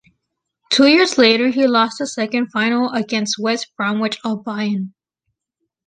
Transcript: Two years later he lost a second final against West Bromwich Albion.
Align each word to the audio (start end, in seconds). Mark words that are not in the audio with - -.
Two 0.71 0.87
years 0.87 1.19
later 1.19 1.49
he 1.49 1.67
lost 1.67 2.01
a 2.01 2.07
second 2.07 2.47
final 2.47 2.89
against 2.89 3.37
West 3.37 3.71
Bromwich 3.77 4.17
Albion. 4.25 4.95